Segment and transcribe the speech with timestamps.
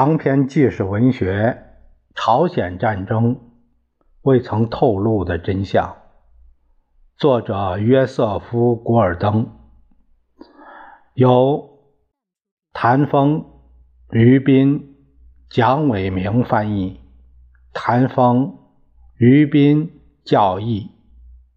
[0.00, 1.62] 长篇纪实文学
[2.14, 3.38] 《朝鲜战争
[4.22, 5.88] 未曾透露的真相》，
[7.18, 9.50] 作者约瑟夫·古尔登，
[11.12, 11.68] 由
[12.72, 13.44] 谭峰、
[14.10, 14.96] 于斌、
[15.50, 16.98] 蒋伟明翻译，
[17.74, 18.56] 谭峰、
[19.18, 20.90] 于斌教译，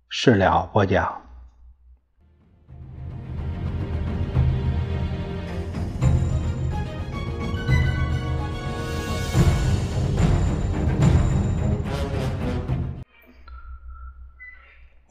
[0.10, 1.23] 事了播讲。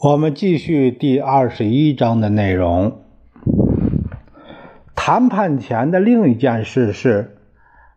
[0.05, 3.03] 我们继续第二十一章的内容。
[4.97, 7.37] 谈判前的另一件事是，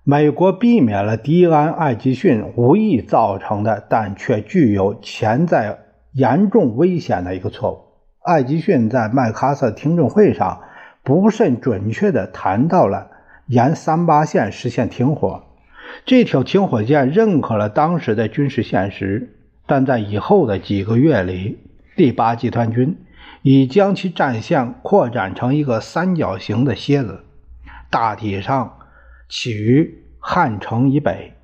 [0.04, 5.80] 美国避免了迪安·艾吉逊无意造成的，但却具有潜在
[6.12, 7.80] 严重危险的一个错误。
[8.22, 10.61] 艾吉逊在麦克阿瑟听证会上
[11.02, 13.08] 不甚准确地谈到了
[13.48, 15.42] 沿三八线实现停火，
[16.06, 21.58] 这条停火线认可了当时的军事现实，但在以后的几个月里。
[21.96, 22.98] 第八集团军
[23.42, 27.24] 已将其战线扩展成一个三角形的楔子，
[27.90, 28.80] 大体上
[29.30, 31.36] 起于汉城以北，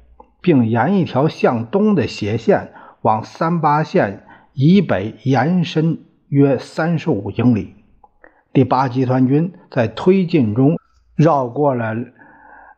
[0.42, 7.76] 并沿一条向东的斜线往三八线以北延伸约三十五英里。
[8.52, 10.78] 第八集团军在推进中
[11.16, 11.96] 绕过了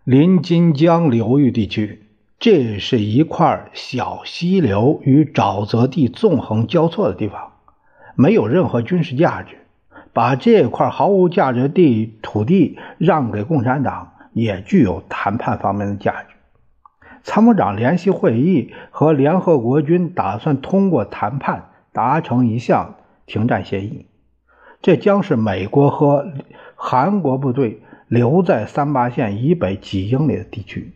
[0.04, 2.04] 临津江流域地区，
[2.38, 7.53] 这是一块小溪流与沼泽地纵横交错的地方。
[8.16, 9.58] 没有任何军事价值，
[10.14, 16.36] 把这块毫无价值地土地让给共产党，也具有谈判方面的价值。
[17.23, 24.08] 参谋长联席会议和联合国军打算通过谈判达成一项停战协议，
[24.81, 26.27] 这将是美国和
[26.75, 30.93] 韩国部队留在三八线以北几英里的地区。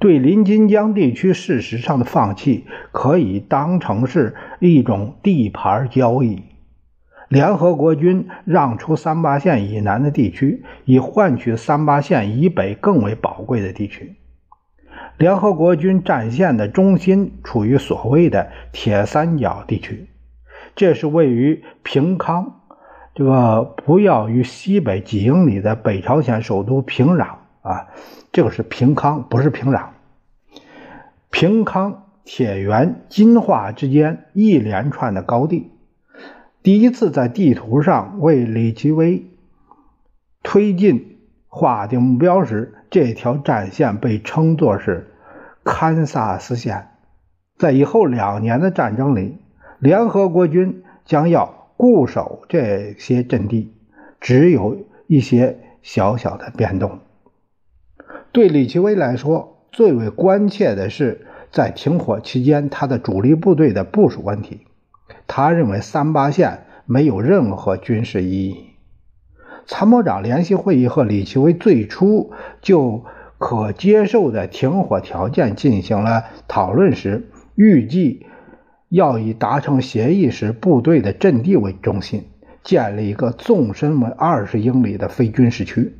[0.00, 6.42] 对临津江地区事实上的放弃，可以当成是一种地盘交易。
[7.28, 14.16] 联合国军让出三八线以南的地区，以换取三八线以北更为宝贵的地区。
[15.18, 20.08] 联合国军战线的中心处于所谓的铁三角地区，
[20.74, 22.62] 这是位于平康
[23.14, 27.88] 这个不要于西北几英里的北朝鲜首都平壤啊。
[28.32, 29.88] 这个是平康，不是平壤。
[31.30, 35.70] 平康、铁原、金化之间一连串的高地，
[36.62, 39.26] 第一次在地图上为李奇微
[40.42, 41.18] 推进
[41.48, 45.12] 划定目标时，这条战线被称作是
[45.64, 46.88] 堪萨斯线。
[47.56, 49.38] 在以后两年的战争里，
[49.78, 53.74] 联合国军将要固守这些阵地，
[54.20, 57.00] 只有一些小小的变动。
[58.32, 64.60] 对李奇微来说，最为关切的是在停火期间他的主力部队的部署问题。
[65.26, 68.66] 他认为三八线没有任何军事意义。
[69.66, 73.04] 参谋长联席会议和李奇微最初就
[73.38, 78.26] 可接受的停火条件进行了讨论时，预计
[78.88, 82.24] 要以达成协议时部队的阵地为中心，
[82.62, 85.96] 建立一个纵深为二十英里的非军事区，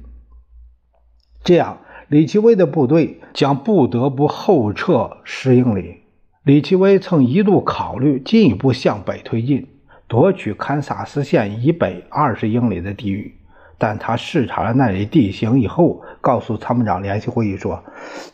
[1.42, 1.78] 这样。
[2.10, 6.00] 李奇微的部队将不得不后撤十英里。
[6.42, 9.68] 李奇微曾一度考虑进一步向北推进，
[10.08, 13.36] 夺取堪萨斯县以北二十英里的地域，
[13.78, 17.80] 但他视察了那里地形以后，告诉参谋长联席会议说：“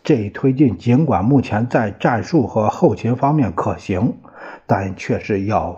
[0.03, 4.15] 这一推进尽管目前在战术和后勤方面可行，
[4.67, 5.77] 但却是要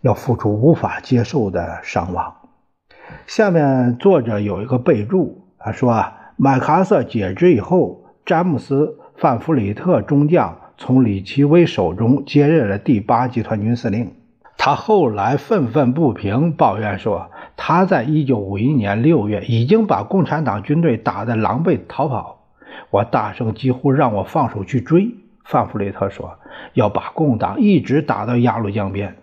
[0.00, 2.34] 要付出无法接受的伤亡。”
[3.28, 6.22] 下面作者有一个备注，他说啊。
[6.36, 14.12] 麦克阿瑟解职以后，詹姆斯·范弗里特中将从李奇微手中接任了第八集团军司令。
[14.56, 22.40] 他后来愤愤不平，抱怨说：“他在1951年6月已经把共产党军队打得狼狈逃跑。”
[22.90, 25.14] 我大声几乎让我放手去追。
[25.44, 26.38] 范弗里特说
[26.74, 29.14] ：“要把共党一直打到鸭绿江边。”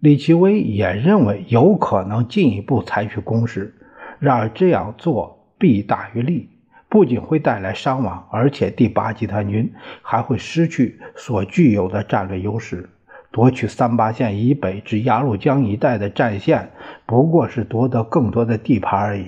[0.00, 3.74] 李奇微也认为有可能进一步采取攻势，
[4.18, 5.38] 然而这样做。
[5.62, 6.48] 弊大于利，
[6.88, 9.72] 不仅会带来伤亡，而且第八集团军
[10.02, 12.90] 还会失去所具有的战略优势。
[13.30, 16.70] 夺取三八线以北至鸭绿江一带的战线，
[17.06, 19.24] 不过是夺得更多的地盘而已。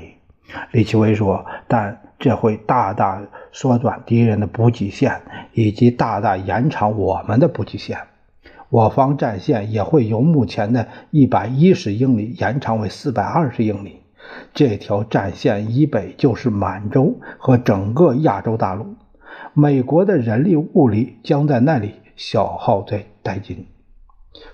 [0.73, 3.23] 李奇微说：“但这会大大
[3.53, 5.23] 缩短敌人的补给线，
[5.53, 7.97] 以及大大延长我们的补给线。
[8.69, 14.01] 我方战线也会由目前的一百一十英里延长为四百二十英里。”
[14.53, 18.95] 这条战线以北就是满洲和整个亚洲大陆。
[19.53, 23.67] 美国的人力物力将在那里消耗在殆尽。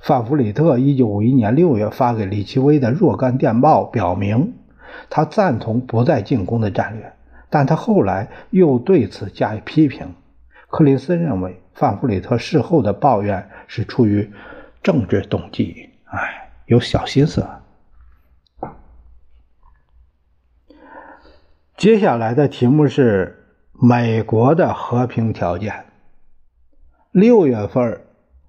[0.03, 4.53] 范弗里特1951年6月发给李奇微的若干电报表明，
[5.09, 7.13] 他赞同不再进攻的战略，
[7.49, 10.15] 但他后来又对此加以批评。
[10.69, 14.31] 克林斯认为，范弗里特事后的抱怨是出于
[14.83, 17.45] 政治动机，哎，有小心思。
[21.81, 23.39] 接下来的题目是
[23.73, 25.73] 美国的和平条件。
[27.11, 28.03] 六月份。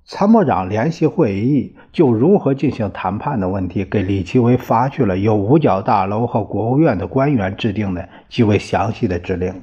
[0.04, 9.54] 参谋长联席会议就如何进行谈判的问题，给李奇微发去了由五角大楼和国务院的官员制定的极为详细的指令。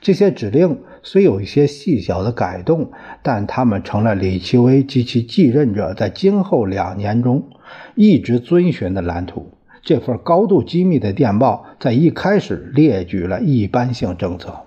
[0.00, 2.90] 这些指令虽有一些细小的改动，
[3.22, 7.44] 但他们成了李奇微及其继任者在今后两年中
[7.94, 9.53] 一直遵循的蓝图。
[9.84, 14.62] 这份高度机密的电报在一开始列举了一般性政策，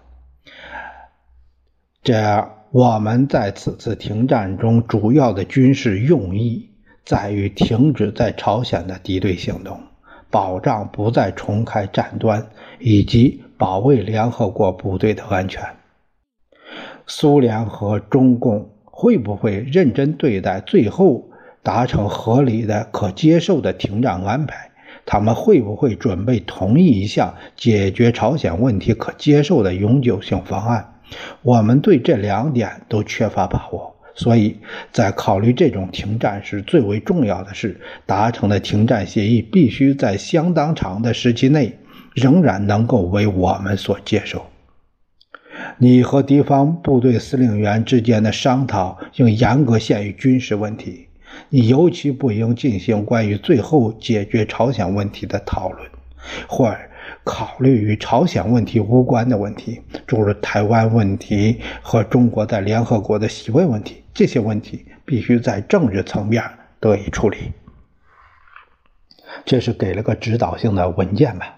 [2.03, 2.53] 这样。
[2.69, 6.69] 我们在此次停战中主要的军事用意
[7.05, 9.79] 在于停止在朝鲜的敌对行动，
[10.29, 12.45] 保障不再重开战端，
[12.77, 15.63] 以及保卫联合国部队的安全。
[17.07, 21.29] 苏联和中共会不会认真对待最后
[21.63, 24.69] 达成合理的、可接受的停战安排？
[25.07, 30.93] 他们会不会准备同意一项解决朝鲜问题可接受的永久性方案？
[31.41, 34.57] 我们对这两点都缺乏把握，所以
[34.91, 41.79] 在考虑这种停战时，最为重要的是达成的停战协议必须在相当长的时期内
[42.13, 44.45] 仍然能够为我们所接受。
[45.77, 51.06] 你和敌方部队司令员之间的商讨应严格限于军事问题，
[51.49, 55.89] 你尤其不应进行关于最后解决朝鲜问题的讨论，
[56.47, 56.75] 或。
[57.23, 66.43] 考虑与朝鲜问题无关的问题，诸如台湾问题和中国在联合国的席位问题，这些问题必须在政治层面
[66.81, 67.37] 得以处理。
[69.45, 71.57] 这是给了个指导性的文件吧。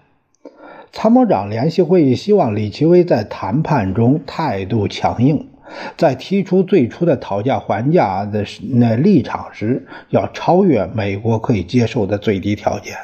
[0.92, 5.49] 参谋长联席会议希望李奇微在谈判中态度强硬。
[5.96, 12.96] 在提出最初的讨价还价的那立场时，要超越美国可以接受的最低条件，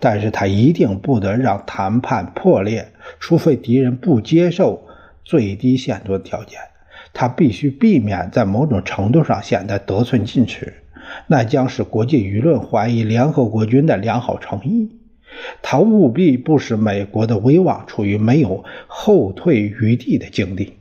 [0.00, 2.88] 但是他一定不得让谈判破裂，
[3.20, 4.84] 除非敌人不接受
[5.24, 6.58] 最低限度的条件。
[7.12, 10.74] 他必须避免在某种程度上显得得寸进尺，
[11.28, 14.90] 那将使国际舆论怀疑联合国军的良好诚意。
[15.62, 20.74] 他务必不使美国的威望处于没有后退余地的境地。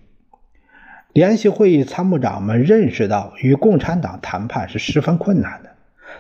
[1.13, 5.69] 联席会议参谋长们认识到与共产党谈判是十分困难的，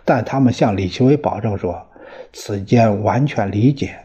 [0.05, 1.87] 但他们向李奇微保证说，
[2.31, 3.95] 此间完全理解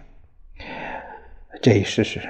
[1.61, 2.21] 这一事实。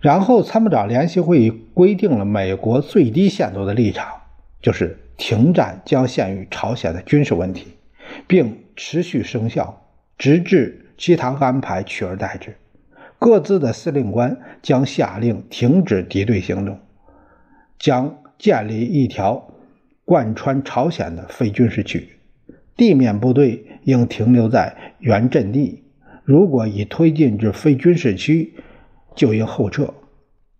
[0.00, 4.08] 然后，参谋长联席会议规定了美国最低限度的立场，
[4.62, 7.76] 就是停战将限于朝鲜的军事问题，
[8.26, 9.82] 并持续生效，
[10.16, 12.56] 直至其他安排取而代之。
[13.18, 16.78] 各自的司令官将下令停止敌对行动，
[17.78, 19.48] 将建立一条
[20.04, 22.18] 贯穿朝鲜的非军事区，
[22.76, 25.82] 地面部队应停留在原阵地。
[26.22, 28.54] 如果已推进至非军事区，
[29.14, 29.94] 就应后撤。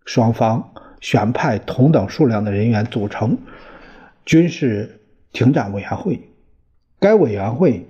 [0.07, 3.39] 双方选派同等数量的人员组成
[4.25, 5.01] 军事
[5.33, 6.21] 停战委员会，
[6.99, 7.87] 该委员会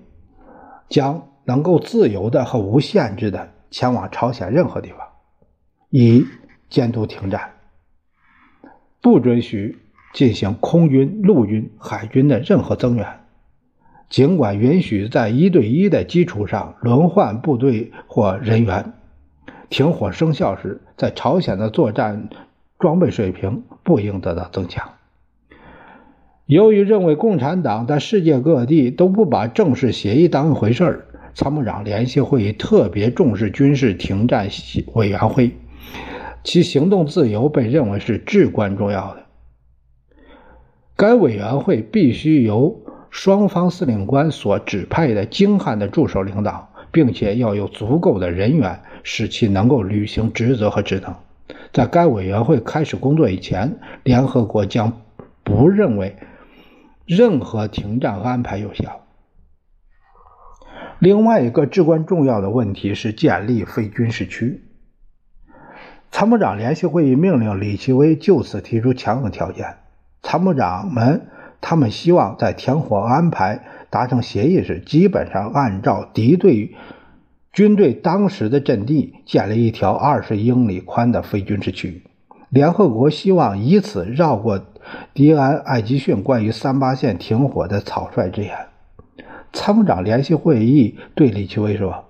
[0.88, 3.53] 将能够自由的和无限制的。
[3.75, 5.00] 前往朝鲜任何地方，
[5.90, 6.28] 以
[6.71, 7.54] 监督停战，
[9.02, 9.81] 不准许
[10.12, 13.04] 进行空军、陆军、海军的任何增援。
[14.09, 18.93] 尽管允许在一对一的基础上轮换部队或人员，
[19.71, 22.28] 停火生效时，在朝鲜的作战
[22.78, 24.93] 装备水平不应得到增强。
[26.47, 31.07] 由于认为共产党在世界各地都不把正式协议当一回事儿。
[31.34, 34.48] 参谋长联席会议特别重视军事停战
[34.94, 35.50] 委员会，
[36.44, 39.24] 其行动自由被认为是至关重要的。
[40.96, 51.14] 该委员会必须由双方司令官所指派的精悍的助手领导，并且要有足够的人员，使其能够履行职责和职能。
[51.72, 55.00] 在该委员会开始工作以前，联合国将
[55.42, 56.16] 不认为
[57.06, 59.03] 任何停战安排有效。
[61.04, 64.62] 另外一个至关重要的问题是建立非军事区。
[66.11, 69.75] 参谋长联席会议命令李奇微就此提出强硬条件。
[70.23, 71.26] 参谋长们
[71.61, 76.75] 他们希望在停火安排达成协议时，基本上按照敌对
[77.52, 82.02] 军队当时的阵地建立一条二十英里宽的非军事区，
[82.49, 84.58] 联合国希望以此绕过
[85.12, 88.56] 迪安·艾吉逊关于三八线停火的草率之言。
[89.54, 92.06] 参谋长联席会议对李奇微说：“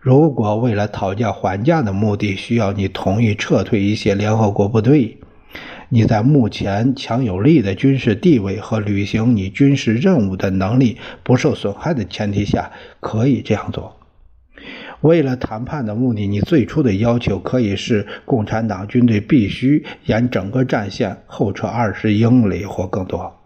[0.00, 5.18] 如果为了讨价还价的目的需要你同意撤退一些联合国部队，
[5.88, 13.96] 你在目前强有力的军事地位和履行你军事任务的能力不受损害的前提下，可以这样做。
[15.00, 23.36] 为了谈判的目的，你最初的要求可以是共产党军队必须沿整个战线后撤二十英里或更多。”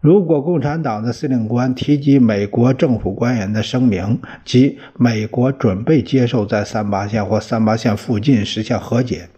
[0.00, 9.28] 如果共产党的司令官提及美国政府官员的声明，即美国准备接受在三八线或三八线附近实现和解，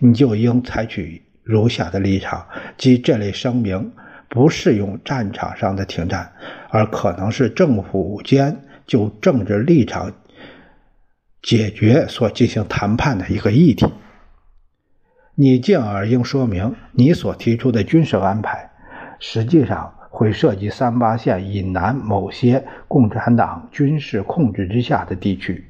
[0.00, 2.46] 你就应采取如下的立场：
[2.76, 3.92] 即这类声明
[4.28, 6.32] 不适用战场上的停战，
[6.68, 10.12] 而可能是政府间就政治立场
[11.40, 13.86] 解决所进行谈判的一个议题。
[15.34, 18.72] 你进而应说明你所提出的军事安排。
[19.26, 25.64] 实际上会涉及三八线以南某些共产党军事控制之下的地区，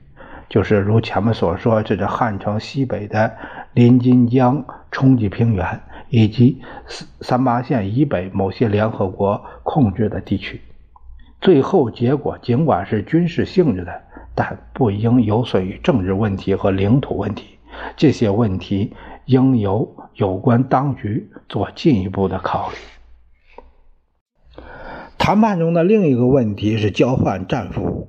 [0.48, 3.32] 就是如前面所说，这是汉城西北的
[3.72, 6.60] 临津江冲积平原，以及
[7.20, 10.60] 三八线以北某些联合国控制的地区。
[11.40, 14.02] 最后结果尽管是军事性质的，
[14.34, 17.56] 但不应有损于政治问题和领土问题。
[17.96, 18.92] 这些问题
[19.26, 22.76] 应由有关当局做进一步的考虑。
[25.24, 28.08] 谈判中的另一个问题是交换战俘，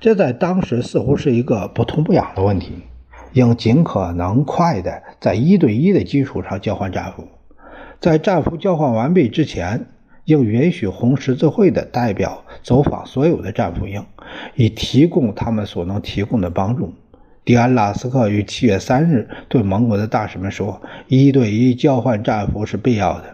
[0.00, 2.72] 这在当时似乎是一个不痛不痒的问题，
[3.34, 7.28] 应尽可能快的在一对一的基础上交换战俘。
[8.00, 9.84] 在战俘交换完毕之前，
[10.24, 14.02] 应允许红十字会的代表走访所有的战俘营，
[14.54, 16.94] 以提供他们所能提供的帮助。
[17.44, 23.24] 迪安·拉斯克于七月三日对盟国的大使们说：“一对一交换战俘是必要的，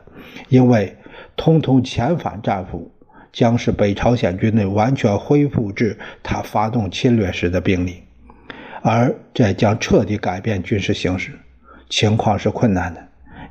[0.49, 0.92] 因为。”
[1.40, 2.92] 通通遣返战俘，
[3.32, 8.02] 将使北朝鲜军队完全恢复至他发动侵略时的兵力，
[8.82, 11.32] 而这将彻底改变军事形势。
[11.88, 13.02] 情况是困难的，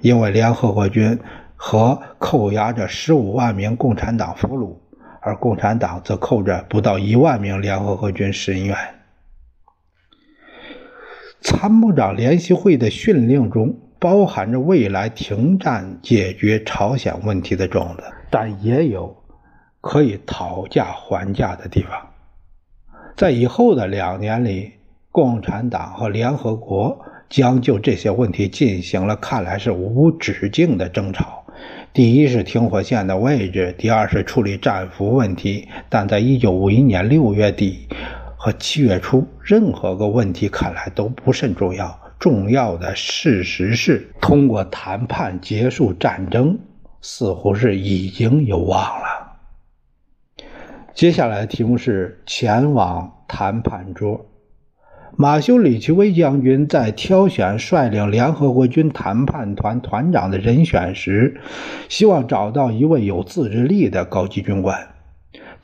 [0.01, 1.17] 因为联合国军
[1.55, 4.75] 和扣押着十五万名共产党俘虏，
[5.19, 8.77] 而共产党则扣着不到一万名联合国军人员。
[11.41, 13.75] 参谋长联席会的训令中。
[13.99, 19.13] 包含着未来停战解决朝鲜问题的种子，但也有
[19.81, 21.91] 可以讨价还价的地方。
[23.17, 24.71] 在以后的两年里，
[25.11, 31.43] 共产党和联合国将就这些问题进行了看来是无止境的争吵。
[31.91, 35.67] 第一是停火线的位置，第二是处理战俘问题。
[35.89, 37.89] 但在一九五一年六月底
[38.37, 41.99] 和七月初，任何个问题看来都不甚重要。
[42.19, 46.59] 重要的事实是，通过谈判结束战争，
[47.01, 49.37] 似乎是已经有望了。
[50.93, 54.25] 接下来的题目是前往谈判桌。
[55.15, 61.39] 马修·里奇威将军在挑选率领联合国军谈判团团长的人选时，
[61.87, 64.89] 希望找到一位有自制力的高级军官，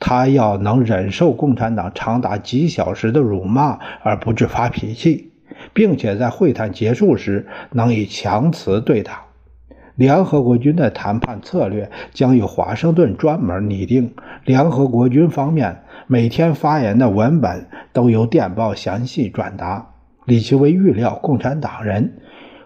[0.00, 5.32] 他要能忍受共产党长达几小时的辱骂而不致发脾气。
[5.76, 9.24] 并且在会谈结束时能以强词对答。
[9.94, 14.14] 联合国军的谈判策略将由华盛顿专门拟定。
[14.46, 19.90] 联合国军方面每天发言的文本都由电报详细转达。
[20.24, 22.20] 李奇微预料共产党人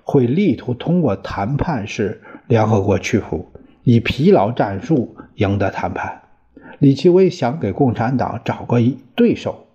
[0.05, 3.51] 会力图通过谈判使联合国屈服，
[3.83, 6.23] 以疲劳战术赢得谈判。
[6.79, 8.81] 李奇微想给共产党找个
[9.17, 9.67] 对手。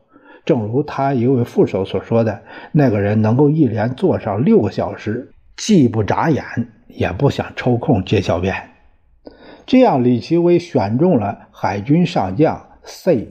[0.45, 6.43] 正如他一位副手所说的，那个人能够一连坐上六个小时，既不眨眼，
[6.87, 8.55] 也不想抽空接小便。
[9.65, 13.29] 这样，李奇微选中了海军上将 C.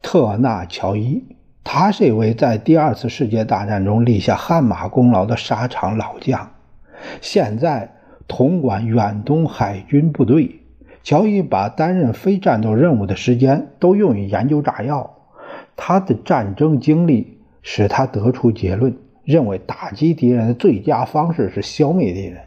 [0.00, 1.24] 特纳乔伊。
[1.64, 6.50] 他是一位在第二次世界大战中立下汗马功劳的沙场老将，
[7.20, 7.90] 现在
[8.28, 10.60] 统管远东海军部队。
[11.02, 15.13] 乔伊把担任非战斗任务的时间都用于研究炸药。
[15.76, 22.42] 他的战争经历使他得出结论，认为打击敌人的最佳方式是消灭敌人。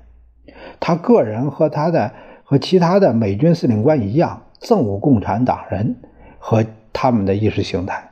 [0.80, 5.98] 他个人和他的和其他的美军司令官一样，憎恶共产党人
[6.40, 8.10] 和他们的意识形态，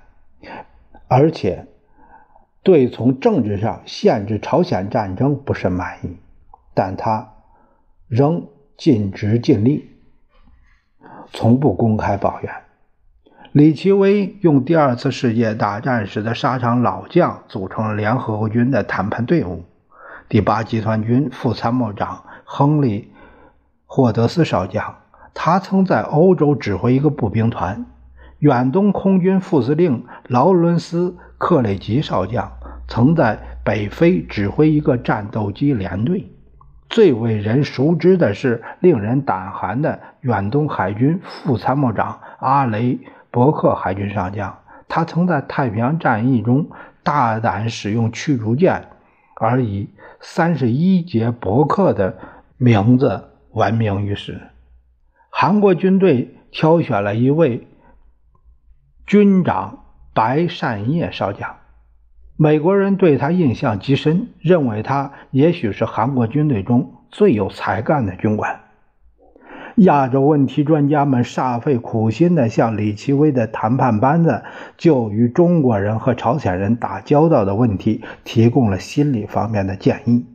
[1.08, 1.66] 而且
[2.62, 6.18] 对从政治上限制朝鲜战争不甚满意。
[6.74, 7.34] 但他
[8.08, 8.46] 仍
[8.76, 9.90] 尽职尽力，
[11.32, 12.54] 从不公开抱怨。
[13.56, 19.64] 李奇微用第二次世界大战时的沙场老将组成了联合国军的谈判队伍。
[20.28, 23.00] 第八集团军副参谋长亨利·
[23.86, 24.96] 霍德斯少将，
[25.34, 27.86] 他曾在欧洲指挥一个步兵团；
[28.40, 32.52] 远东空军副司令劳伦斯·克雷吉少将，
[32.90, 36.30] 曾在北非指挥一个战斗机联队。
[36.90, 42.96] 最为人熟知的是令人胆寒的远东海军副参谋长阿雷·
[43.36, 46.70] 伯克海军上将，他曾在太平洋战役中
[47.04, 48.88] 大胆使用驱逐舰，
[49.36, 49.90] 而以
[50.22, 52.18] 三十一节伯克的
[52.56, 54.40] 名字闻名于世。
[55.30, 57.68] 韩国军队挑选了一位
[59.06, 59.80] 军长
[60.14, 61.58] 白善烨少将。
[62.38, 68.62] 美国人对他印象极深，认为他也许是韩国军队中最有才干的军官。
[69.76, 74.44] 亚洲问题专家们煞费苦心地向李奇微的谈判班子
[74.78, 80.26] 就与中国人和朝鲜人打交道的问题提供了心理方面的建议，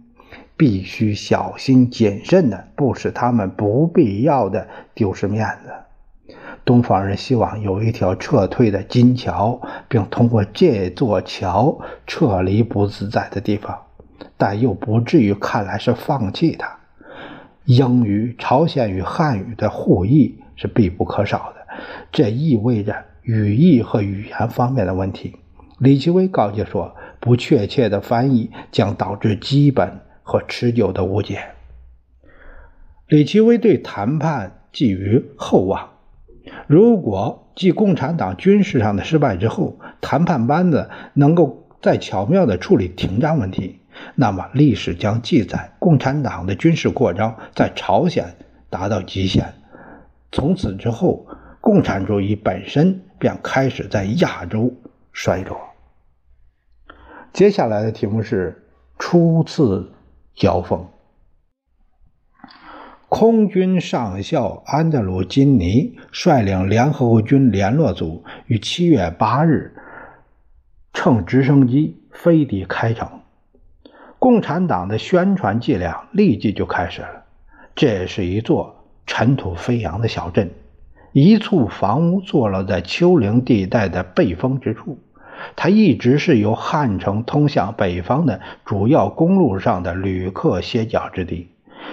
[0.58, 6.34] 必须小心谨慎地不使他们不必要的丢失面子。
[6.66, 13.78] 东方人希望有一条撤退的金桥，并通过这座桥撤离不自在的地方，
[14.36, 16.79] 但又不至于看来是放弃它。
[17.70, 21.66] 英语、朝鲜语、汉语的互译是必不可少的，
[22.10, 25.36] 这意味着语义和语言方面的问题。
[25.78, 31.42] 李奇微告诫说，不确切的翻译将导致基本和持久的误解。
[33.06, 35.90] 李奇微对谈判寄予厚望。
[36.66, 43.79] 如果继共产党军事上的失败之后，谈判班子能够再巧妙地处理停战问题，
[44.14, 48.34] 那么历史将记载共产党的军事扩张在朝鲜
[48.68, 49.54] 达到极限。
[50.32, 51.26] 从此之后，
[51.60, 54.72] 共产主义本身便开始在亚洲
[55.12, 55.58] 衰落。
[57.32, 58.66] 接下来的题目是
[58.98, 59.92] 初次
[60.34, 60.86] 交锋。
[63.08, 69.74] 空军上校安德鲁·金尼率领联合国军联络组于七月八日
[70.92, 73.19] 乘直升机飞抵开城。
[74.20, 77.24] 共产党的宣传伎俩立即就开始了。
[77.74, 80.50] 这是一座尘土飞扬的小镇，
[81.12, 84.98] 一簇房屋坐落在丘陵地带的背风之处。
[85.56, 91.48] 它一直是由汉城通向北方的主要公路上的旅客歇脚之地。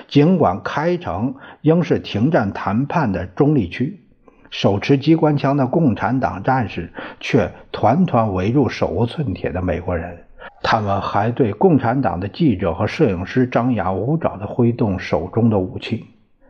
[0.10, 4.02] 尽管开城应是停战谈判的中立区，
[4.50, 10.26] 手持机关枪的共产党战士却团团围住手无寸铁的美国人。
[10.70, 16.06] 他们还对共产党的记者和摄影师张牙舞爪地挥动手中的武器。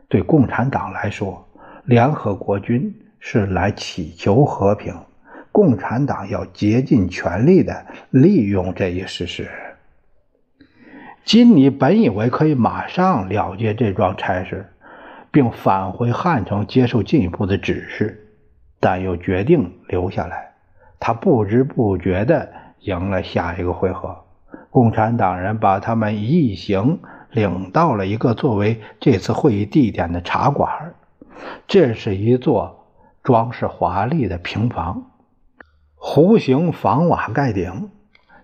[0.09, 1.47] 对共产党来说，
[1.85, 4.95] 联合国军是来祈求和平，
[5.51, 9.47] 共产党要竭尽全力地利用这一事实。
[11.23, 14.65] 金尼本以为可以马上了结这桩差事，
[15.29, 18.25] 并返回汉城接受进一步的指示，
[18.79, 20.53] 但又决定留下来。
[20.99, 22.49] 他不知不觉地
[22.81, 24.23] 赢了下一个回合。
[24.69, 26.99] 共产党人把他们一行
[27.31, 30.93] 领到了一个作为这次会议地点的茶馆，
[31.67, 32.85] 这是一座
[33.23, 35.11] 装饰华丽的平房，
[35.99, 37.89] 弧形房瓦盖顶。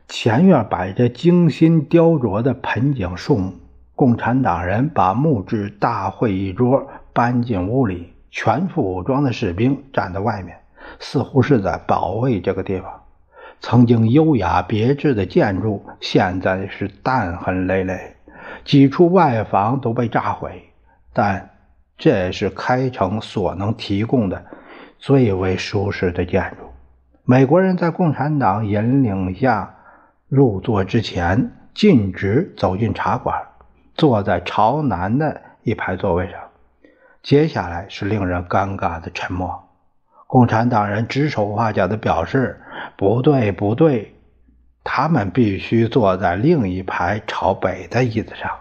[0.07, 3.53] 前院摆着精心雕琢的盆景树木，
[3.95, 10.57] 共产党人把木质大会议桌搬进屋里，全副武装的士兵站在外面，
[10.99, 13.02] 似乎是在保卫这个地方。
[13.63, 18.17] 曾经优雅别致的建筑，现在是弹痕累累，
[18.65, 20.69] 几处外房都被炸毁。
[21.13, 21.49] 但
[21.97, 24.43] 这是开城所能提供的
[24.99, 26.67] 最为舒适的建筑。
[27.23, 29.73] 美国人在共产党引领下。
[30.27, 33.39] 入座之前，径直走进茶馆，
[33.93, 36.39] 坐在朝南的一排座位上。
[37.21, 39.69] 接下来是令人尴尬的沉默。
[40.25, 42.59] 共产党人指手画脚地表示
[42.95, 44.15] ：“不对，不对，
[44.83, 48.51] 他们必须坐在另一排朝北的椅子上。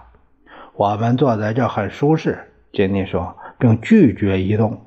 [0.74, 4.80] 我们坐在这很舒适。”金尼说，并拒绝移动。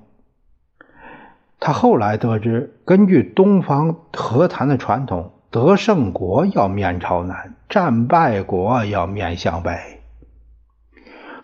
[1.59, 5.31] 他后来得知，根据东方和谈的传统。
[5.51, 10.01] 得胜国要面朝南，战败国要面向北。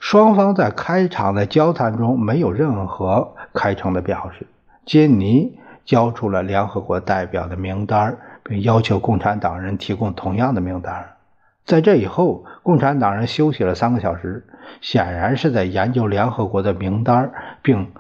[0.01, 4.47] 双方在开场的交谈中没有任何开诚的表示。
[4.85, 11.13] 金尼交出了联合国代表的名单，并要求共产党人提供同样的名单。
[11.65, 14.47] 在这以后，共产党人休息了三个小时，
[14.81, 17.91] 显然是在研究联合国的名单，并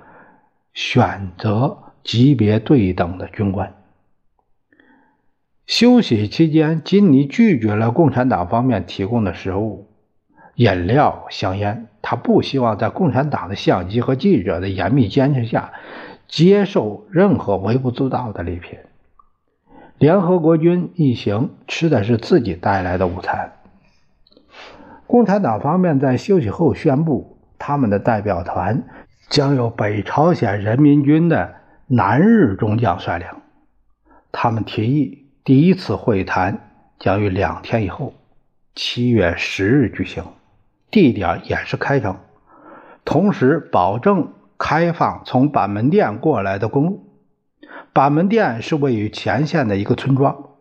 [0.73, 3.73] 选择级别对等的军官。
[5.67, 9.87] 休息期间，金尼拒绝了共产党方面提供的食物。
[10.55, 11.87] 饮料、香烟。
[12.01, 15.71] 他不希望在共产党的相机和记者的严密监视下
[16.31, 18.79] 接受任何微不足道的礼品。
[19.97, 23.51] 联合国军一行吃的是自己带来的午餐。
[25.05, 28.81] 共产党方面在休息后宣布，他们的代表团
[29.29, 31.55] 将由北朝鲜人民军的
[31.87, 33.27] 南日中将率领。
[34.31, 38.13] 他们提议，第一次会谈将于两天以后，
[38.73, 40.23] 七月十日举行，
[40.89, 42.15] 地点也是开城，
[43.03, 44.31] 同时保证
[44.63, 47.09] 开放从板门店过来的公路。
[47.93, 50.51] 板门店是位于前线的一个村庄，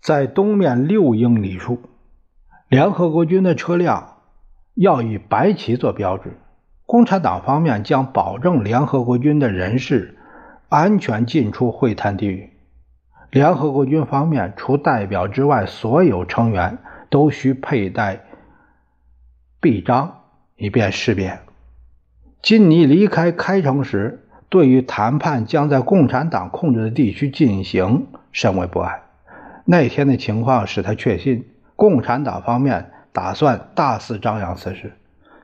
[0.00, 1.78] 在东面六英里处。
[2.68, 4.22] 联合国军的车辆
[4.74, 6.38] 要以白旗做标志。
[6.86, 10.16] 共产党方面将保证联合国军的人士
[10.70, 12.50] 安全进出会谈地域。
[13.30, 16.78] 联合国军方面除代表之外，所有成员
[17.10, 18.24] 都需佩戴
[19.60, 20.22] 臂章，
[20.56, 21.38] 以便识别。
[22.42, 29.00] 金尼离开开城时，对于谈判将在共产党控制的地区进行甚为不安。
[29.64, 31.46] 那天的情况使他确信。
[31.74, 34.94] 共产党方面打算大肆张扬此事。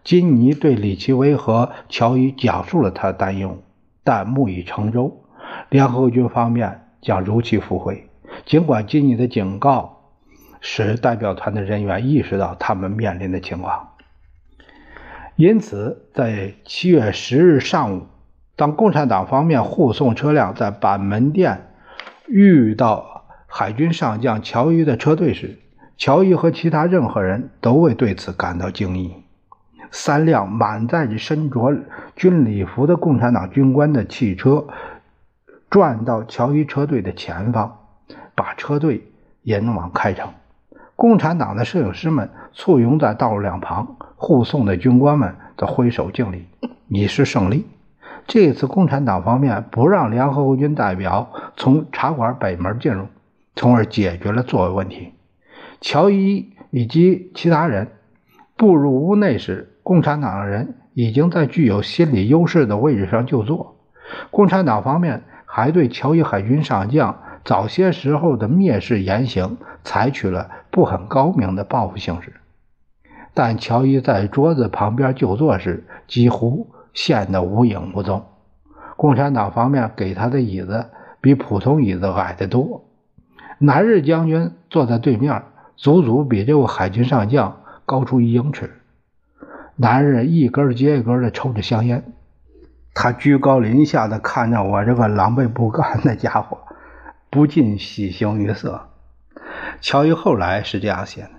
[0.03, 3.59] 金尼对李奇微和乔伊讲述了他的担忧，
[4.03, 5.25] 但木已成舟。
[5.69, 8.09] 联合国军方面将如期赴会。
[8.47, 10.05] 尽管金尼的警告
[10.63, 13.91] 使代表团的人员意识到他们面临的情况，
[15.37, 18.07] 因此在七月十日上午，
[18.55, 21.71] 当共产党方面护送车辆在板门店
[22.29, 25.59] 遇到海军上将乔伊的车队时，
[25.97, 29.15] 乔伊和其他任何人都未对此感到惊异。
[29.91, 31.75] 三辆满载着身着
[32.15, 34.67] 军礼服的共产党军官的汽车
[35.69, 37.79] 转到乔伊车队的前方，
[38.35, 39.07] 把车队
[39.43, 40.31] 引往开城。
[40.95, 46.47] 共产党的摄影师们簇拥在道路两旁，护送的军官们则挥手敬礼，
[46.87, 47.67] 以示胜利。
[48.29, 53.09] 这次共产党方面不让联合国军代表从茶馆北门进入，
[53.57, 55.13] 从而解决了座位问题。
[55.81, 57.89] 乔伊以及其他人
[58.57, 63.75] 步入屋内时，共产党的人已经在具有心理优势的位置上就坐。
[64.31, 72.35] 共产党方面还对乔伊海军上将早些时候的蔑视言行采取了不很高明的报复形式。
[73.35, 78.25] 但乔伊在桌子旁边就坐时，几乎显得无影无踪。
[78.97, 80.87] 共产党方面给他的椅子
[81.21, 82.85] 比普通椅子矮得多。
[83.59, 85.43] 南日将军坐在对面。
[85.75, 88.71] 足足比这位海军上将高出一英尺。
[89.75, 92.05] 男人一根接一根的抽着香烟，
[92.95, 96.59] 他居高临下的看着我这个狼狈不堪的家伙，
[97.31, 98.91] 不禁喜形于色。
[99.81, 101.31] 乔伊后来是这样写的：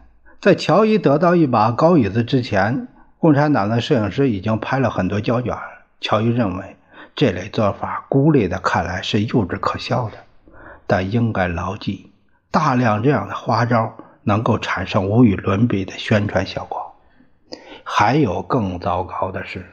[0.44, 5.56] 在乔伊得到一把高椅子之前，共产党的摄影师已经拍了很多胶卷。
[6.02, 6.76] 乔伊认为
[7.16, 10.18] 这类做法孤立的看来是幼稚可笑的，
[10.86, 12.12] 但应该牢记，
[12.52, 13.94] 大量这样的花招。
[14.26, 16.94] 能够产生无与伦比的宣传效果。
[17.86, 19.66] 还有更糟糕的是，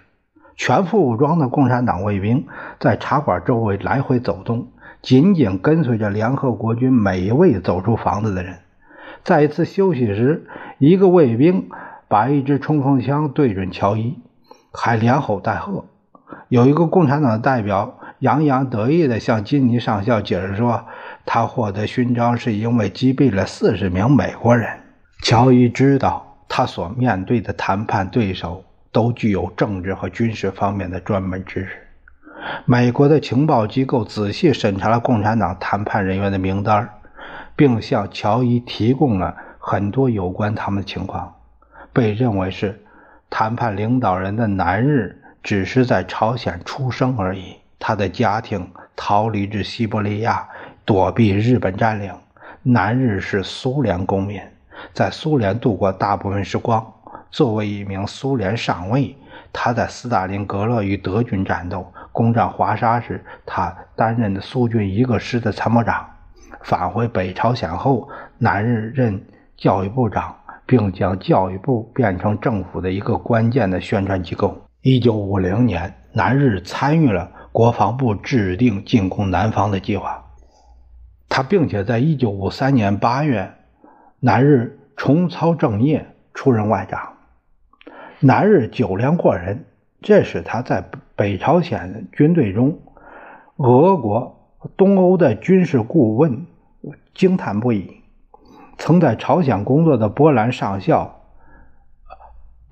[0.56, 2.46] 全副武装的共产党卫兵
[2.78, 4.68] 在茶馆周围来回走动，
[5.02, 8.58] 紧紧跟随着联合国军每一位走出房子的人。
[9.24, 10.46] 在一次休息时，
[10.78, 11.68] 一个卫兵
[12.08, 14.18] 把一支冲锋枪对准乔伊，
[14.72, 15.84] 还连吼带喝。
[16.48, 20.84] 有一个共产党的代表洋洋得意地向金尼上校解释说。
[21.26, 24.68] 他获得勋章是因为击毙了四十名美国人。
[25.22, 31.76] 乔伊知道，他所面对的谈判对手都具有政治和军事方面的专门知识。
[32.64, 36.88] 美国的情报机构仔细审查了共产党谈判人员的名单，
[37.60, 41.34] 并向乔伊提供了很多有关他们的情况。
[41.92, 42.82] 被认为是
[43.28, 50.48] 谈判领导人的南日只是在朝鲜出生而已，他的家庭逃离至西伯利亚。
[50.86, 52.14] 躲避日本占领，
[52.62, 54.40] 南日是苏联公民，
[54.94, 56.84] 在苏联度过大部分时光。
[57.30, 59.14] 作为一名苏联上尉，
[59.52, 66.08] 他在斯大林格勒与德军战斗、攻占华沙时，他担任的苏军一个师的参谋长。
[66.62, 69.20] 返回北朝鲜后，南日任
[69.56, 70.34] 教育部长，
[70.66, 74.56] 并将教育部变成政府的一个关键的宣传机构。
[74.82, 80.24] 1950年，南日参与了国防部制定进攻南方的计划。
[81.28, 83.52] 他并且在一九五三年八月，
[84.18, 87.14] 南日重操正业，出任外长。
[88.20, 89.64] 南日酒量过人，
[90.02, 90.84] 这使他在
[91.16, 92.78] 北朝鲜军队中，
[93.56, 96.46] 俄国、东欧的军事顾问
[97.14, 98.02] 惊叹不已。
[98.78, 101.22] 曾在朝鲜工作的波兰上校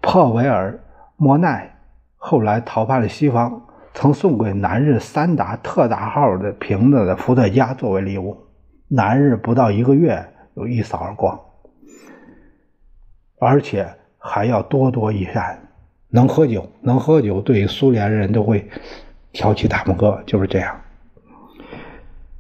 [0.01, 0.73] 珀维尔·
[1.17, 1.79] 莫奈
[2.17, 8.47] 后来逃派了西方，曾送给南日三打特大号的瓶子的伏特加作为礼物。
[8.89, 11.39] 南日不到一个月就一扫而光，
[13.39, 15.63] 而且还要多多益善。
[16.11, 18.67] 能喝酒，能喝酒，对苏联人都会
[19.31, 20.81] 挑起大拇哥，就是这样。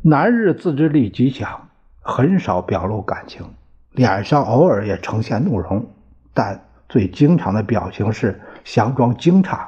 [0.01, 1.68] 南日自制力极强，
[2.09, 3.45] 很少表露感情，
[3.93, 5.87] 脸上偶尔也呈现怒容，
[6.33, 9.59] 但最经常的表情是佯装惊诧。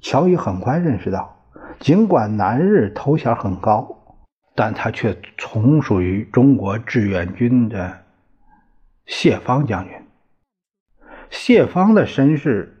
[0.00, 1.36] 乔伊很快认识到，
[1.80, 3.88] 尽管南日头衔很高，
[4.54, 7.98] 但他却从属于中国志愿军的
[9.06, 9.92] 谢芳将军。
[11.28, 12.78] 谢芳的身世。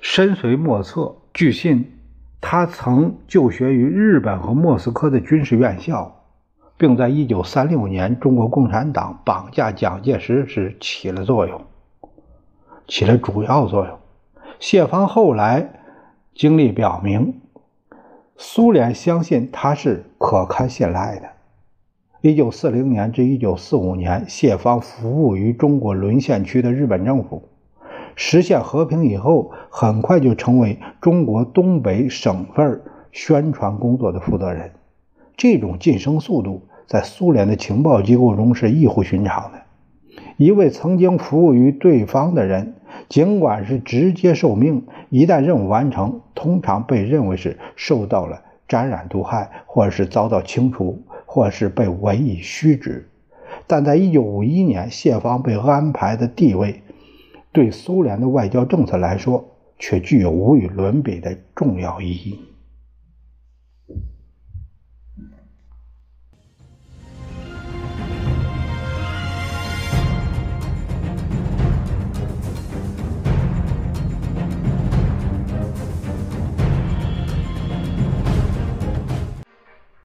[0.00, 1.16] 深邃莫测。
[1.32, 1.98] 据信，
[2.42, 6.21] 他曾就学于日本和莫斯科的军事院校，
[6.82, 11.60] 并在1936年中国共产党绑架蒋介石时起了作用，
[12.88, 13.96] 起了主要作用。
[14.58, 15.80] 谢芳后来
[16.34, 17.40] 经历表明，
[18.36, 21.28] 苏联相信他是可堪信赖的。
[22.28, 27.48] 1940年至1945年，谢芳服务于中国沦陷区的日本政府。
[28.16, 34.72] 实现和平以后，很快就成为中国东北省份宣传工作的负责人。
[35.36, 39.62] 这种晋升速度在苏联的情报机构中是异乎寻常的。
[40.36, 42.74] 一位曾经服务于对方的人，
[43.08, 53.08] 尽管是直接受命，一旦任务完成，通常被认为是受到了沾染毒害，或者是遭到清除，或者是被委以虚职。
[53.66, 56.82] 但在1951年，谢芳被安排的地位。
[57.52, 59.44] 对苏联的外交政策来说，
[59.78, 62.40] 却具有无与伦比的重要意义。